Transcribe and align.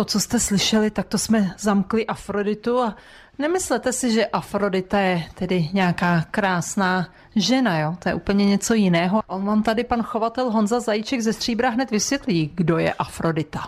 to, 0.00 0.04
co 0.04 0.20
jste 0.20 0.40
slyšeli, 0.40 0.90
tak 0.90 1.06
to 1.08 1.18
jsme 1.18 1.54
zamkli 1.58 2.06
Afroditu 2.06 2.80
a 2.80 2.96
nemyslete 3.38 3.92
si, 3.92 4.12
že 4.12 4.26
Afrodita 4.26 4.98
je 4.98 5.24
tedy 5.34 5.68
nějaká 5.72 6.24
krásná 6.30 7.08
žena, 7.36 7.78
jo? 7.78 7.96
To 7.98 8.08
je 8.08 8.14
úplně 8.14 8.46
něco 8.46 8.74
jiného. 8.74 9.22
On 9.26 9.44
vám 9.44 9.62
tady 9.62 9.84
pan 9.84 10.02
chovatel 10.02 10.50
Honza 10.50 10.80
Zajíček 10.80 11.20
ze 11.20 11.32
Stříbra 11.32 11.70
hned 11.70 11.90
vysvětlí, 11.90 12.50
kdo 12.54 12.78
je 12.78 12.92
Afrodita. 12.92 13.60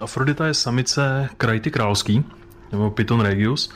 Afrodita 0.00 0.46
je 0.46 0.54
samice 0.54 1.28
krajty 1.36 1.70
královský, 1.70 2.24
nebo 2.72 2.90
Python 2.90 3.20
regius, 3.20 3.70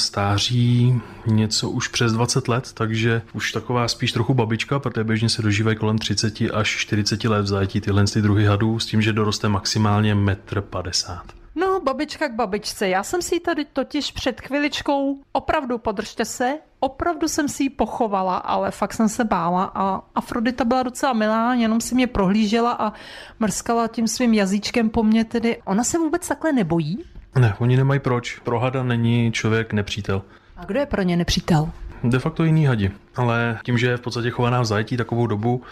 stáří 0.00 1.00
něco 1.26 1.70
už 1.70 1.88
přes 1.88 2.12
20 2.12 2.48
let, 2.48 2.72
takže 2.74 3.22
už 3.32 3.52
taková 3.52 3.88
spíš 3.88 4.12
trochu 4.12 4.34
babička, 4.34 4.78
protože 4.78 5.04
běžně 5.04 5.28
se 5.28 5.42
dožívají 5.42 5.76
kolem 5.76 5.98
30 5.98 6.34
až 6.54 6.76
40 6.76 7.24
let 7.24 7.42
v 7.42 7.46
zajetí 7.46 7.80
tyhle 7.80 8.04
ty 8.04 8.22
druhy 8.22 8.46
hadů, 8.46 8.78
s 8.78 8.86
tím, 8.86 9.02
že 9.02 9.12
doroste 9.12 9.48
maximálně 9.48 10.14
1,50 10.14 11.12
m. 11.12 11.40
No, 11.54 11.80
babička 11.80 12.28
k 12.28 12.34
babičce. 12.34 12.88
Já 12.88 13.02
jsem 13.02 13.22
si 13.22 13.34
ji 13.34 13.40
tady 13.40 13.64
totiž 13.64 14.12
před 14.12 14.40
chviličkou, 14.40 15.20
opravdu 15.32 15.78
podržte 15.78 16.24
se, 16.24 16.58
opravdu 16.80 17.28
jsem 17.28 17.48
si 17.48 17.62
ji 17.62 17.70
pochovala, 17.70 18.36
ale 18.36 18.70
fakt 18.70 18.92
jsem 18.92 19.08
se 19.08 19.24
bála 19.24 19.72
a 19.74 20.02
Afrodita 20.14 20.64
byla 20.64 20.82
docela 20.82 21.12
milá, 21.12 21.54
jenom 21.54 21.80
si 21.80 21.94
mě 21.94 22.06
prohlížela 22.06 22.72
a 22.72 22.92
mrskala 23.40 23.88
tím 23.88 24.08
svým 24.08 24.34
jazyčkem 24.34 24.90
po 24.90 25.02
mně 25.02 25.24
tedy. 25.24 25.62
Ona 25.64 25.84
se 25.84 25.98
vůbec 25.98 26.28
takhle 26.28 26.52
nebojí? 26.52 27.04
Ne, 27.38 27.54
oni 27.58 27.76
nemají 27.76 28.00
proč. 28.00 28.38
Pro 28.38 28.58
hada 28.58 28.82
není 28.82 29.32
člověk 29.32 29.72
nepřítel. 29.72 30.22
A 30.56 30.64
kdo 30.64 30.80
je 30.80 30.86
pro 30.86 31.02
ně 31.02 31.16
nepřítel? 31.16 31.70
De 32.04 32.18
facto 32.18 32.44
jiný 32.44 32.66
hadi. 32.66 32.90
Ale 33.16 33.58
tím, 33.64 33.78
že 33.78 33.86
je 33.86 33.96
v 33.96 34.00
podstatě 34.00 34.30
chovaná 34.30 34.60
v 34.60 34.64
zajetí 34.64 34.96
takovou 34.96 35.26
dobu, 35.26 35.62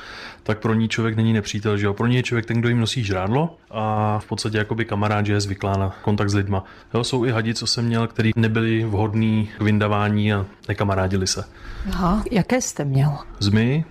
tak 0.42 0.58
pro 0.58 0.74
ní 0.74 0.88
člověk 0.88 1.16
není 1.16 1.32
nepřítel. 1.32 1.76
Že 1.76 1.86
jo? 1.86 1.94
Pro 1.94 2.06
ní 2.06 2.16
je 2.16 2.22
člověk 2.22 2.46
ten, 2.46 2.60
kdo 2.60 2.68
jim 2.68 2.80
nosí 2.80 3.04
žrádlo 3.04 3.56
a 3.70 4.18
v 4.18 4.26
podstatě 4.26 4.58
jakoby 4.58 4.84
kamarád, 4.84 5.26
že 5.26 5.32
je 5.32 5.40
zvyklá 5.40 5.76
na 5.76 5.94
kontakt 6.02 6.30
s 6.30 6.34
lidma. 6.34 6.64
Jo, 6.94 7.04
jsou 7.04 7.24
i 7.24 7.30
hadi, 7.30 7.54
co 7.54 7.66
jsem 7.66 7.84
měl, 7.84 8.06
který 8.06 8.30
nebyli 8.36 8.84
vhodní 8.84 9.50
k 9.58 9.62
vyndavání 9.62 10.32
a 10.32 10.46
nekamarádili 10.68 11.26
se. 11.26 11.44
Aha, 11.92 12.22
jaké 12.30 12.60
jste 12.60 12.84
měl? 12.84 13.18
Zmy 13.38 13.84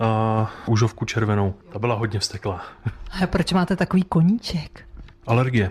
a 0.00 0.50
úžovku 0.66 1.04
červenou. 1.04 1.54
Ta 1.72 1.78
byla 1.78 1.94
hodně 1.94 2.18
vsteklá. 2.18 2.62
A 3.22 3.26
proč 3.26 3.52
máte 3.52 3.76
takový 3.76 4.02
koníček? 4.02 4.84
Alergie. 5.26 5.70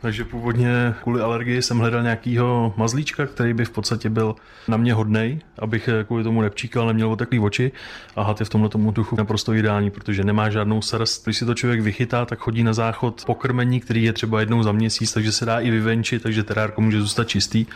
Takže 0.00 0.24
původně 0.24 0.94
kvůli 1.02 1.20
alergii 1.20 1.62
jsem 1.62 1.78
hledal 1.78 2.02
nějakýho 2.02 2.74
mazlíčka, 2.76 3.26
který 3.26 3.54
by 3.54 3.64
v 3.64 3.70
podstatě 3.70 4.10
byl 4.10 4.36
na 4.68 4.76
mě 4.76 4.94
hodnej, 4.94 5.40
abych 5.58 5.88
kvůli 6.06 6.24
tomu 6.24 6.42
nepčíkal, 6.42 6.86
neměl 6.86 7.12
oteklý 7.12 7.38
oči. 7.38 7.72
A 8.16 8.22
had 8.22 8.40
je 8.40 8.46
v 8.46 8.48
tomhle 8.48 8.68
tomu 8.68 8.90
duchu 8.90 9.16
naprosto 9.16 9.54
ideální, 9.54 9.90
protože 9.90 10.24
nemá 10.24 10.50
žádnou 10.50 10.82
srst. 10.82 11.24
Když 11.24 11.38
si 11.38 11.44
to 11.44 11.54
člověk 11.54 11.80
vychytá, 11.80 12.26
tak 12.26 12.38
chodí 12.38 12.62
na 12.62 12.72
záchod 12.72 13.24
pokrmení, 13.24 13.80
který 13.80 14.04
je 14.04 14.12
třeba 14.12 14.40
jednou 14.40 14.62
za 14.62 14.72
měsíc, 14.72 15.12
takže 15.12 15.32
se 15.32 15.44
dá 15.44 15.60
i 15.60 15.70
vyvenčit, 15.70 16.22
takže 16.22 16.42
terárko 16.42 16.80
může 16.80 17.00
zůstat 17.00 17.28
čistý. 17.28 17.66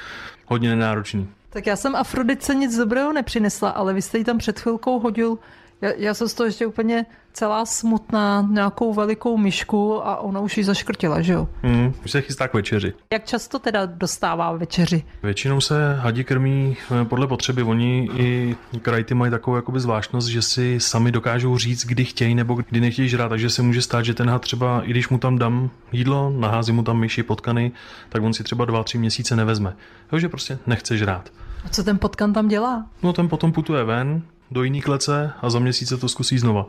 Hodně 0.47 0.69
nenáročný. 0.69 1.29
Tak 1.51 1.67
já 1.67 1.77
jsem 1.77 1.97
Afrodice 1.97 2.55
nic 2.55 2.77
dobrého 2.77 3.13
nepřinesla, 3.13 3.70
ale 3.70 3.95
vy 3.95 4.03
jste 4.03 4.19
ji 4.19 4.25
tam 4.25 4.39
před 4.39 4.61
chvilkou 4.61 4.98
hodil 4.98 5.39
já, 5.81 5.91
já 5.97 6.15
jsem 6.15 6.29
z 6.29 6.34
toho 6.34 6.47
ještě 6.47 6.67
úplně 6.67 7.07
celá 7.33 7.67
smutná, 7.67 8.48
nějakou 8.51 8.95
velikou 8.95 9.37
myšku 9.37 10.07
a 10.07 10.17
ona 10.17 10.41
už 10.41 10.59
ji 10.59 10.65
zaškrtila, 10.65 11.20
že 11.20 11.33
jo? 11.33 11.48
Mm, 11.62 11.95
už 12.05 12.11
se 12.11 12.20
chystá 12.20 12.48
k 12.48 12.55
večeři. 12.55 12.93
Jak 13.12 13.25
často 13.25 13.59
teda 13.59 13.87
dostává 13.87 14.53
večeři? 14.53 15.05
Většinou 15.23 15.61
se 15.61 15.95
hadi 15.95 16.25
krmí 16.25 16.77
eh, 17.03 17.05
podle 17.05 17.27
potřeby. 17.27 17.62
Oni 17.62 18.11
i 18.17 18.57
krajty 18.83 19.15
mají 19.15 19.31
takovou 19.31 19.57
jakoby 19.57 19.81
zvláštnost, 19.81 20.29
že 20.29 20.43
si 20.43 20.81
sami 20.81 21.12
dokážou 21.12 21.59
říct, 21.59 21.87
kdy 21.87 22.05
chtějí 22.05 22.35
nebo 22.35 22.55
kdy 22.55 22.81
nechtějí 22.81 23.09
žrát, 23.09 23.29
takže 23.29 23.51
se 23.51 23.63
může 23.63 23.83
stát, 23.83 24.05
že 24.05 24.15
ten 24.15 24.31
had 24.31 24.42
třeba, 24.42 24.83
i 24.83 24.91
když 24.91 25.09
mu 25.09 25.19
tam 25.19 25.39
dám 25.39 25.70
jídlo, 25.92 26.31
naházím 26.31 26.75
mu 26.75 26.83
tam 26.83 26.98
myši, 26.98 27.23
potkany, 27.23 27.73
tak 28.09 28.23
on 28.23 28.35
si 28.35 28.45
třeba 28.45 28.65
dva, 28.65 28.85
tři 28.85 28.98
měsíce 28.98 29.37
nevezme. 29.37 29.77
Jo, 30.13 30.19
že 30.19 30.29
prostě 30.29 30.59
nechce 30.67 30.97
žrát. 30.97 31.31
A 31.65 31.69
co 31.69 31.85
ten 31.85 31.98
potkan 31.98 32.33
tam 32.33 32.48
dělá? 32.48 32.87
No 33.03 33.13
ten 33.13 33.29
potom 33.29 33.53
putuje 33.53 33.85
ven, 33.85 34.23
do 34.51 34.63
jiný 34.63 34.83
klece 34.83 35.33
a 35.42 35.51
za 35.51 35.59
měsíce 35.59 35.97
to 35.97 36.09
zkusí 36.09 36.39
znova. 36.39 36.67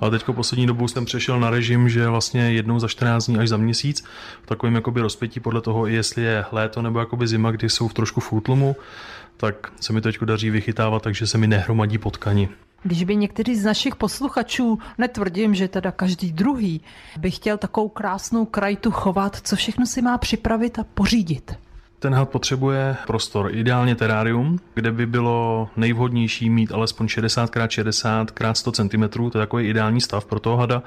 Ale 0.00 0.10
teďko 0.10 0.32
poslední 0.32 0.66
dobou 0.66 0.88
jsem 0.88 1.04
přešel 1.04 1.40
na 1.40 1.50
režim, 1.50 1.88
že 1.88 2.08
vlastně 2.08 2.52
jednou 2.52 2.78
za 2.78 2.88
14 2.88 3.26
dní 3.26 3.38
až 3.38 3.48
za 3.48 3.56
měsíc, 3.56 4.04
v 4.42 4.46
takovém 4.46 4.74
jakoby 4.74 5.00
rozpětí 5.00 5.40
podle 5.40 5.60
toho, 5.60 5.86
jestli 5.86 6.22
je 6.22 6.44
léto 6.52 6.82
nebo 6.82 6.98
jakoby 6.98 7.28
zima, 7.28 7.50
kdy 7.50 7.70
jsou 7.70 7.88
v 7.88 7.94
trošku 7.94 8.20
v 8.20 8.32
útlumu, 8.32 8.76
tak 9.36 9.72
se 9.80 9.92
mi 9.92 10.00
teď 10.00 10.20
daří 10.24 10.50
vychytávat, 10.50 11.02
takže 11.02 11.26
se 11.26 11.38
mi 11.38 11.46
nehromadí 11.46 11.98
potkani. 11.98 12.48
Když 12.82 13.04
by 13.04 13.16
některý 13.16 13.56
z 13.56 13.64
našich 13.64 13.96
posluchačů, 13.96 14.78
netvrdím, 14.98 15.54
že 15.54 15.68
teda 15.68 15.90
každý 15.90 16.32
druhý, 16.32 16.80
by 17.18 17.30
chtěl 17.30 17.58
takovou 17.58 17.88
krásnou 17.88 18.44
krajtu 18.44 18.90
chovat, 18.90 19.36
co 19.42 19.56
všechno 19.56 19.86
si 19.86 20.02
má 20.02 20.18
připravit 20.18 20.78
a 20.78 20.84
pořídit? 20.94 21.54
Ten 22.02 22.14
had 22.14 22.28
potřebuje 22.28 22.96
prostor, 23.06 23.50
ideálně 23.52 23.94
terárium, 23.94 24.58
kde 24.74 24.92
by 24.92 25.06
bylo 25.06 25.68
nejvhodnější 25.76 26.50
mít 26.50 26.72
alespoň 26.72 27.08
60 27.08 27.56
x 27.56 27.74
60 27.74 28.30
x 28.30 28.60
100 28.60 28.72
cm, 28.72 29.08
to 29.08 29.24
je 29.24 29.30
takový 29.30 29.68
ideální 29.68 30.00
stav 30.00 30.24
pro 30.24 30.40
toho 30.40 30.56
hada, 30.56 30.82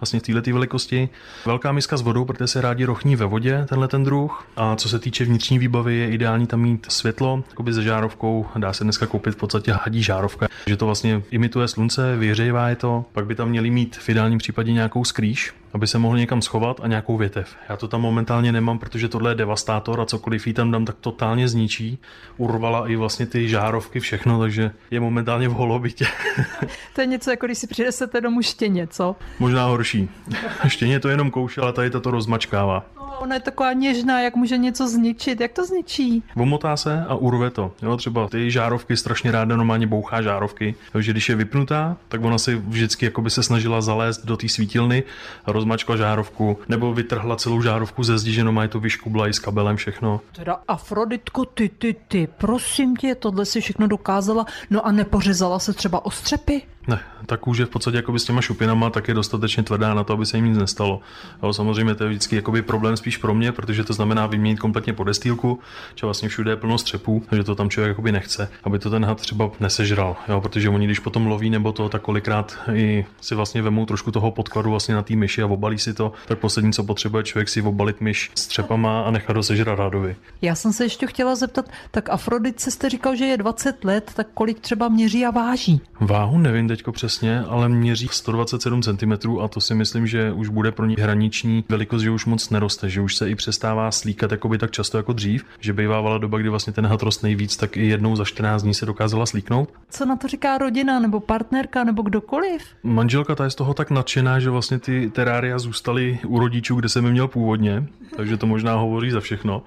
vlastně 0.00 0.20
v 0.20 0.22
této 0.22 0.52
velikosti. 0.52 1.08
Velká 1.46 1.72
miska 1.72 1.96
s 1.96 2.02
vodou, 2.02 2.24
protože 2.24 2.46
se 2.46 2.60
rádi 2.60 2.84
rochní 2.84 3.16
ve 3.16 3.26
vodě, 3.26 3.66
tenhle 3.68 3.88
ten 3.88 4.04
druh. 4.04 4.46
A 4.56 4.76
co 4.76 4.88
se 4.88 4.98
týče 4.98 5.24
vnitřní 5.24 5.58
výbavy, 5.58 5.96
je 5.96 6.10
ideální 6.10 6.46
tam 6.46 6.60
mít 6.60 6.86
světlo, 6.88 7.44
jakoby 7.50 7.72
se 7.72 7.82
žárovkou, 7.82 8.46
dá 8.56 8.72
se 8.72 8.84
dneska 8.84 9.06
koupit 9.06 9.34
v 9.34 9.36
podstatě 9.36 9.72
hadí 9.72 10.02
žárovka, 10.02 10.48
že 10.66 10.76
to 10.76 10.86
vlastně 10.86 11.22
imituje 11.30 11.68
slunce, 11.68 12.16
vyhřejvá 12.16 12.68
je 12.68 12.76
to. 12.76 13.04
Pak 13.12 13.26
by 13.26 13.34
tam 13.34 13.48
měli 13.48 13.70
mít 13.70 13.96
v 13.96 14.08
ideálním 14.08 14.38
případě 14.38 14.72
nějakou 14.72 15.04
skrýž, 15.04 15.54
aby 15.72 15.86
se 15.86 15.98
mohl 15.98 16.18
někam 16.18 16.42
schovat 16.42 16.80
a 16.82 16.86
nějakou 16.86 17.16
větev. 17.16 17.56
Já 17.68 17.76
to 17.76 17.88
tam 17.88 18.00
momentálně 18.00 18.52
nemám, 18.52 18.78
protože 18.78 19.08
tohle 19.08 19.30
je 19.30 19.34
devastátor 19.34 20.00
a 20.00 20.06
cokoliv 20.06 20.46
jí 20.46 20.54
tam 20.54 20.70
dám, 20.70 20.84
tak 20.84 20.96
totálně 21.00 21.48
zničí. 21.48 21.98
Urvala 22.36 22.88
i 22.88 22.96
vlastně 22.96 23.26
ty 23.26 23.48
žárovky, 23.48 24.00
všechno, 24.00 24.40
takže 24.40 24.70
je 24.90 25.00
momentálně 25.00 25.48
v 25.48 25.52
holobitě. 25.52 26.06
to 26.94 27.00
je 27.00 27.06
něco 27.06 27.30
jako 27.30 27.46
když 27.46 27.58
si 27.58 27.66
přinesete 27.66 28.20
domů 28.20 28.42
štěně, 28.42 28.86
co? 28.86 29.16
Možná 29.38 29.66
horší. 29.66 30.08
štěně 30.68 31.00
to 31.00 31.08
jenom 31.08 31.30
kouše, 31.30 31.60
ale 31.60 31.72
tady 31.72 31.90
to 31.90 32.10
rozmačkává. 32.10 32.84
No, 32.96 33.12
ona 33.20 33.34
je 33.34 33.40
taková 33.40 33.72
něžná, 33.72 34.20
jak 34.20 34.36
může 34.36 34.56
něco 34.58 34.88
zničit. 34.88 35.40
Jak 35.40 35.52
to 35.52 35.66
zničí? 35.66 36.22
Vomotá 36.36 36.76
se 36.76 37.04
a 37.08 37.14
urve 37.14 37.50
to. 37.50 37.72
Jo, 37.82 37.96
třeba 37.96 38.28
ty 38.28 38.50
žárovky 38.50 38.96
strašně 38.96 39.30
ráda 39.30 39.56
normálně 39.56 39.86
bouchá 39.86 40.22
žárovky. 40.22 40.74
Takže 40.92 41.12
když 41.12 41.28
je 41.28 41.34
vypnutá, 41.34 41.96
tak 42.08 42.24
ona 42.24 42.38
si 42.38 42.54
vždycky 42.54 43.04
jako 43.04 43.22
by 43.22 43.30
se 43.30 43.42
snažila 43.42 43.80
zalézt 43.80 44.26
do 44.26 44.36
té 44.36 44.48
svítilny 44.48 45.02
a 45.44 45.52
rozmačkla 45.58 45.96
žárovku, 45.96 46.58
nebo 46.68 46.94
vytrhla 46.94 47.36
celou 47.36 47.62
žárovku 47.62 48.02
ze 48.02 48.18
zdi, 48.18 48.32
že 48.32 48.44
no 48.44 48.62
je 48.62 48.68
to 48.68 48.80
vyškubla 48.80 49.28
i 49.28 49.32
s 49.34 49.38
kabelem 49.42 49.76
všechno. 49.76 50.20
Teda 50.32 50.62
Afroditko, 50.68 51.44
ty, 51.44 51.68
ty, 51.68 51.96
ty, 52.08 52.28
prosím 52.38 52.96
tě, 52.96 53.14
tohle 53.14 53.44
si 53.44 53.60
všechno 53.60 53.86
dokázala, 53.86 54.46
no 54.70 54.86
a 54.86 54.92
nepořezala 54.92 55.58
se 55.58 55.72
třeba 55.72 56.04
o 56.04 56.10
střepy? 56.10 56.62
Ne, 56.88 57.00
ta 57.26 57.36
kůže 57.36 57.64
v 57.64 57.68
podstatě 57.68 57.96
jakoby 57.96 58.18
s 58.18 58.24
těma 58.24 58.40
šupinama 58.40 58.90
tak 58.90 59.08
je 59.08 59.14
dostatečně 59.14 59.62
tvrdá 59.62 59.94
na 59.94 60.04
to, 60.04 60.12
aby 60.12 60.26
se 60.26 60.36
jim 60.36 60.46
nic 60.46 60.58
nestalo. 60.58 61.00
Jo, 61.42 61.52
samozřejmě 61.52 61.94
to 61.94 62.04
je 62.04 62.10
vždycky 62.10 62.36
jakoby 62.36 62.62
problém 62.62 62.96
spíš 62.96 63.16
pro 63.16 63.34
mě, 63.34 63.52
protože 63.52 63.84
to 63.84 63.92
znamená 63.92 64.26
vyměnit 64.26 64.60
kompletně 64.60 64.92
podestýlku, 64.92 65.60
že 65.94 66.06
vlastně 66.06 66.28
všude 66.28 66.50
je 66.50 66.56
plno 66.56 66.78
střepů, 66.78 67.22
takže 67.28 67.44
to 67.44 67.54
tam 67.54 67.70
člověk 67.70 67.88
jakoby 67.88 68.12
nechce, 68.12 68.50
aby 68.64 68.78
to 68.78 68.90
ten 68.90 69.04
had 69.04 69.20
třeba 69.20 69.50
nesežral, 69.60 70.16
jo, 70.28 70.40
protože 70.40 70.68
oni 70.68 70.86
když 70.86 70.98
potom 70.98 71.26
loví 71.26 71.50
nebo 71.50 71.72
to, 71.72 71.88
tak 71.88 72.02
kolikrát 72.02 72.58
i 72.74 73.06
si 73.20 73.34
vlastně 73.34 73.62
vemou 73.62 73.86
trošku 73.86 74.10
toho 74.10 74.30
podkladu 74.30 74.70
vlastně 74.70 74.94
na 74.94 75.02
té 75.02 75.16
myši 75.16 75.42
a 75.42 75.46
obalí 75.46 75.78
si 75.78 75.94
to, 75.94 76.12
tak 76.26 76.38
poslední, 76.38 76.72
co 76.72 76.84
potřebuje 76.84 77.24
člověk 77.24 77.48
si 77.48 77.62
obalit 77.62 78.00
myš 78.00 78.30
s 78.34 78.46
třepama 78.46 79.02
a 79.02 79.10
nechat 79.10 79.36
ho 79.36 79.42
sežrat 79.42 79.78
rádovi. 79.78 80.16
Já 80.42 80.54
jsem 80.54 80.72
se 80.72 80.84
ještě 80.84 81.06
chtěla 81.06 81.34
zeptat, 81.34 81.64
tak 81.90 82.08
Afrodice 82.08 82.70
jste 82.70 82.90
říkal, 82.90 83.16
že 83.16 83.24
je 83.24 83.36
20 83.36 83.84
let, 83.84 84.12
tak 84.16 84.26
kolik 84.34 84.60
třeba 84.60 84.88
měří 84.88 85.26
a 85.26 85.30
váží? 85.30 85.80
Váhu 86.00 86.38
nevím 86.38 86.68
teďko 86.78 86.92
přesně, 86.92 87.40
ale 87.40 87.68
měří 87.68 88.08
127 88.10 88.82
cm 88.82 89.12
a 89.40 89.48
to 89.48 89.60
si 89.60 89.74
myslím, 89.74 90.06
že 90.06 90.32
už 90.32 90.48
bude 90.48 90.72
pro 90.72 90.86
ní 90.86 90.94
hraniční 90.98 91.64
velikost, 91.68 92.02
že 92.02 92.10
už 92.10 92.26
moc 92.26 92.50
neroste, 92.50 92.90
že 92.90 93.00
už 93.00 93.16
se 93.16 93.30
i 93.30 93.34
přestává 93.34 93.90
slíkat 93.90 94.32
jakoby 94.32 94.58
tak 94.58 94.70
často 94.70 94.96
jako 94.96 95.12
dřív, 95.12 95.44
že 95.60 95.72
bývávala 95.72 96.18
doba, 96.18 96.38
kdy 96.38 96.48
vlastně 96.48 96.72
ten 96.72 96.86
had 96.86 97.02
rost 97.02 97.22
nejvíc, 97.22 97.56
tak 97.56 97.76
i 97.76 97.86
jednou 97.86 98.16
za 98.16 98.24
14 98.24 98.62
dní 98.62 98.74
se 98.74 98.86
dokázala 98.86 99.26
slíknout. 99.26 99.72
Co 99.90 100.04
na 100.04 100.16
to 100.16 100.28
říká 100.28 100.58
rodina 100.58 101.00
nebo 101.00 101.20
partnerka 101.20 101.84
nebo 101.84 102.02
kdokoliv? 102.02 102.62
Manželka 102.82 103.34
ta 103.34 103.44
je 103.44 103.50
z 103.50 103.54
toho 103.54 103.74
tak 103.74 103.90
nadšená, 103.90 104.40
že 104.40 104.50
vlastně 104.50 104.78
ty 104.78 105.10
terária 105.10 105.58
zůstaly 105.58 106.18
u 106.26 106.38
rodičů, 106.38 106.74
kde 106.74 106.88
jsem 106.88 107.04
je 107.04 107.10
měl 107.10 107.28
původně, 107.28 107.86
takže 108.16 108.36
to 108.36 108.46
možná 108.46 108.74
hovoří 108.74 109.10
za 109.10 109.20
všechno. 109.20 109.62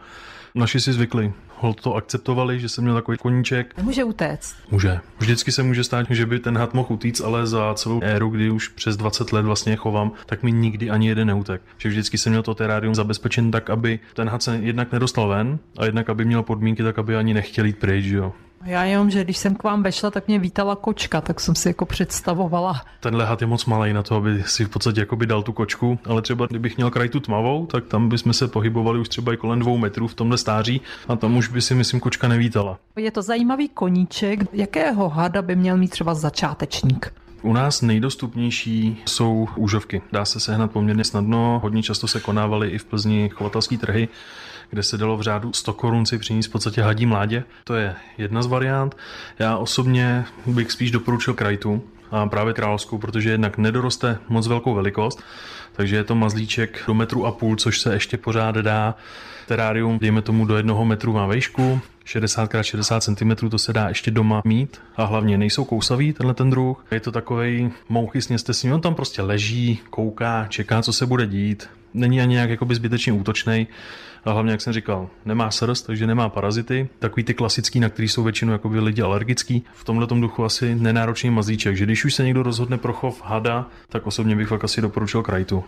Naši 0.56 0.80
si 0.80 0.94
zvykli, 0.94 1.34
hol 1.58 1.74
to 1.74 1.96
akceptovali, 1.96 2.60
že 2.60 2.70
jsem 2.70 2.84
měl 2.84 2.96
takový 2.96 3.18
koníček. 3.18 3.82
Může 3.82 4.04
utéct. 4.04 4.56
Může. 4.72 5.00
Vždycky 5.20 5.52
se 5.52 5.64
může 5.64 5.84
stát, 5.84 6.08
že 6.10 6.26
by 6.26 6.40
ten 6.40 6.58
had 6.58 6.74
mohl 6.74 6.94
utíct, 6.94 7.22
ale 7.22 7.48
za 7.48 7.74
celou 7.74 8.00
éru, 8.04 8.30
kdy 8.30 8.52
už 8.52 8.68
přes 8.68 8.98
20 8.98 9.34
let 9.34 9.46
vlastně 9.46 9.76
chovám, 9.76 10.12
tak 10.26 10.44
mi 10.44 10.52
nikdy 10.52 10.90
ani 10.90 11.08
jeden 11.08 11.28
neutek. 11.28 11.62
Že 11.78 11.90
vždycky 11.90 12.18
jsem 12.18 12.32
měl 12.32 12.44
to 12.44 12.56
terárium 12.56 12.96
zabezpečen 12.96 13.52
tak, 13.52 13.70
aby 13.70 14.00
ten 14.14 14.30
had 14.30 14.44
se 14.44 14.58
jednak 14.58 14.92
nedostal 14.92 15.28
ven 15.28 15.60
a 15.78 15.86
jednak, 15.86 16.10
aby 16.10 16.26
měl 16.26 16.44
podmínky 16.44 16.84
tak, 16.84 17.00
aby 17.00 17.16
ani 17.16 17.34
nechtěl 17.34 17.66
jít 17.66 17.78
pryč, 17.78 18.06
jo. 18.06 18.34
Já 18.66 18.84
jenom, 18.84 19.10
že 19.10 19.24
když 19.24 19.38
jsem 19.38 19.56
k 19.56 19.64
vám 19.64 19.84
vešla, 19.84 20.12
tak 20.12 20.28
mě 20.28 20.40
vítala 20.40 20.76
kočka, 20.76 21.22
tak 21.22 21.40
jsem 21.40 21.56
si 21.56 21.68
jako 21.68 21.86
představovala. 21.86 22.82
Tenhle 23.00 23.26
had 23.26 23.42
je 23.42 23.48
moc 23.48 23.66
malý 23.66 23.94
na 23.94 24.04
to, 24.04 24.16
aby 24.16 24.44
si 24.44 24.66
v 24.66 24.70
podstatě 24.70 25.00
jako 25.00 25.16
by 25.16 25.26
dal 25.26 25.44
tu 25.44 25.54
kočku, 25.54 26.00
ale 26.06 26.22
třeba 26.22 26.46
kdybych 26.46 26.78
měl 26.78 26.92
kraj 26.92 27.10
tu 27.10 27.20
tmavou, 27.20 27.66
tak 27.66 27.86
tam 27.86 28.10
bychom 28.10 28.34
se 28.34 28.48
pohybovali 28.48 29.00
už 29.00 29.10
třeba 29.10 29.34
i 29.34 29.38
kolem 29.38 29.60
dvou 29.60 29.78
metrů 29.78 30.08
v 30.08 30.14
tomhle 30.14 30.38
stáří 30.38 30.82
a 31.08 31.16
tam 31.16 31.38
už 31.38 31.48
by 31.48 31.62
si 31.62 31.76
myslím 31.76 32.00
kočka 32.00 32.28
nevítala. 32.28 32.80
Je 32.96 33.12
to 33.12 33.22
zajímavý 33.22 33.70
koníček. 33.70 34.40
Jakého 34.54 35.10
hada 35.10 35.42
by 35.42 35.56
měl 35.56 35.78
mít 35.78 35.92
třeba 35.92 36.14
začátečník? 36.14 37.14
U 37.42 37.54
nás 37.54 37.82
nejdostupnější 37.82 39.02
jsou 39.06 39.48
úžovky. 39.56 40.02
Dá 40.12 40.26
se 40.26 40.40
sehnat 40.40 40.72
poměrně 40.72 41.04
snadno, 41.04 41.60
hodně 41.64 41.84
často 41.84 42.08
se 42.08 42.20
konávaly 42.20 42.70
i 42.70 42.78
v 42.78 42.86
Plzni 42.86 43.30
chovatelské 43.30 43.78
trhy, 43.78 44.08
kde 44.72 44.84
se 44.84 44.98
dalo 44.98 45.18
v 45.18 45.22
řádu 45.22 45.54
100 45.54 45.74
korun 45.74 46.06
si 46.06 46.18
přinést 46.18 46.48
v 46.48 46.52
podstatě 46.52 46.82
hadí 46.82 47.06
mládě. 47.06 47.44
To 47.64 47.76
je 47.76 47.96
jedna 48.18 48.44
z 48.44 48.48
variant. 48.48 48.98
Já 49.40 49.58
osobně 49.58 50.26
bych 50.46 50.72
spíš 50.72 50.92
doporučil 50.92 51.34
krajtu, 51.34 51.84
a 52.12 52.28
právě 52.28 52.54
královskou, 52.54 52.98
protože 52.98 53.30
jednak 53.30 53.58
nedoroste 53.58 54.18
moc 54.30 54.48
velkou 54.48 54.74
velikost, 54.74 55.24
takže 55.74 55.96
je 55.96 56.04
to 56.04 56.16
mazlíček 56.16 56.84
do 56.88 56.94
metru 56.94 57.26
a 57.26 57.32
půl, 57.32 57.56
což 57.56 57.80
se 57.80 57.94
ještě 57.94 58.18
pořád 58.18 58.56
dá. 58.56 58.96
Terárium, 59.48 60.00
dejme 60.00 60.22
tomu 60.22 60.46
do 60.46 60.58
jednoho 60.58 60.86
metru 60.86 61.14
má 61.14 61.28
vejšku, 61.28 61.82
60x60 62.06 63.16
cm 63.16 63.50
to 63.50 63.58
se 63.58 63.74
dá 63.74 63.88
ještě 63.88 64.12
doma 64.12 64.42
mít 64.46 64.82
a 64.96 65.06
hlavně 65.06 65.38
nejsou 65.38 65.66
kousavý 65.66 66.14
tenhle 66.14 66.34
ten 66.34 66.50
druh. 66.50 66.86
Je 66.92 67.00
to 67.00 67.12
takový 67.12 67.72
mouchy 67.90 68.22
sněste 68.22 68.54
s 68.54 68.64
ním, 68.64 68.74
on 68.74 68.82
tam 68.82 68.96
prostě 68.96 69.22
leží, 69.22 69.80
kouká, 69.90 70.46
čeká, 70.50 70.82
co 70.82 70.94
se 70.94 71.06
bude 71.06 71.28
dít. 71.28 71.70
Není 71.94 72.22
ani 72.22 72.34
nějak 72.34 72.50
jakoby 72.50 72.76
zbytečně 72.76 73.14
útočný. 73.14 73.68
A 74.26 74.32
hlavně, 74.32 74.52
jak 74.52 74.62
jsem 74.62 74.74
říkal, 74.74 75.10
nemá 75.26 75.52
srst, 75.52 75.88
takže 75.88 76.08
nemá 76.08 76.30
parazity. 76.30 76.90
Takový 77.00 77.24
ty 77.24 77.34
klasický, 77.34 77.80
na 77.80 77.90
který 77.90 78.08
jsou 78.08 78.24
většinou 78.24 78.52
jakoby 78.52 78.80
lidi 78.80 79.02
alergický. 79.02 79.64
V 79.74 79.84
tomhle 79.84 80.08
duchu 80.08 80.44
asi 80.44 80.76
nenáročný 80.76 81.30
mazlíček, 81.30 81.78
že 81.78 81.86
když 81.86 82.06
už 82.06 82.14
se 82.14 82.24
někdo 82.24 82.44
rozhodne 82.44 82.78
pro 82.78 82.94
chov 82.94 83.22
hada, 83.26 83.70
tak 83.90 84.08
osobně 84.08 84.36
bych 84.36 84.48
fakt 84.48 84.64
asi 84.64 84.82
doporučil 84.82 85.24
krajtu. 85.24 85.64